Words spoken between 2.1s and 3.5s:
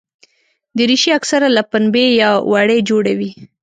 یا وړۍ جوړه وي.